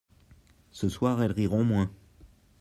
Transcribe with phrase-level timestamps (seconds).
[0.71, 1.91] Ce soir elles riront moins.